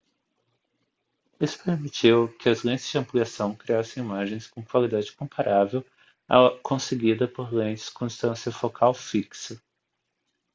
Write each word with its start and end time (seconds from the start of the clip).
isso 1.39 1.63
permitiu 1.63 2.35
que 2.39 2.49
as 2.49 2.63
lentes 2.63 2.89
de 2.89 2.97
ampliação 2.97 3.53
criassem 3.55 4.01
imagens 4.01 4.47
com 4.47 4.65
qualidade 4.65 5.11
comparável 5.11 5.85
à 6.27 6.49
conseguida 6.63 7.27
por 7.27 7.53
lentes 7.53 7.87
com 7.87 8.07
distância 8.07 8.51
focal 8.51 8.95
fixa 8.95 9.61